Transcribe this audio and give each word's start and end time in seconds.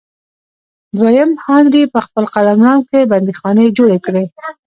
دویم 0.99 1.31
هانري 1.43 1.83
په 1.93 1.99
خپل 2.05 2.23
قلمرو 2.33 2.85
کې 2.89 3.09
بندیخانې 3.11 3.65
جوړې 3.77 3.97
کړې. 4.05 4.23